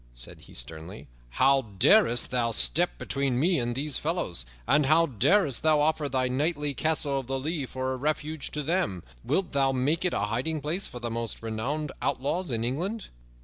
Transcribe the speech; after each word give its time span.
said 0.15 0.39
he 0.45 0.53
sternly. 0.55 1.07
"How 1.29 1.61
darest 1.61 2.31
thou 2.31 2.49
step 2.53 2.97
between 2.97 3.39
me 3.39 3.59
and 3.59 3.75
these 3.75 3.99
fellows? 3.99 4.47
And 4.67 4.87
how 4.87 5.05
darest 5.05 5.61
thou 5.61 5.79
offer 5.79 6.09
thy 6.09 6.27
knightly 6.27 6.73
Castle 6.73 7.19
of 7.19 7.27
the 7.27 7.37
Lea 7.37 7.67
for 7.67 7.93
a 7.93 7.97
refuge 7.97 8.49
to 8.53 8.63
them? 8.63 9.03
Wilt 9.23 9.51
thou 9.51 9.71
make 9.73 10.03
it 10.03 10.15
a 10.15 10.19
hiding 10.21 10.59
place 10.59 10.87
for 10.87 10.99
the 10.99 11.11
most 11.11 11.43
renowned 11.43 11.91
outlaws 12.01 12.49
in 12.49 12.63
England?" 12.63 13.09